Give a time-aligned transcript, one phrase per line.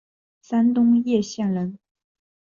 [0.41, 1.77] 山东掖县人。